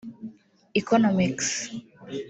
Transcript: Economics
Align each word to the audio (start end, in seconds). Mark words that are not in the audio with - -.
Economics 0.81 1.53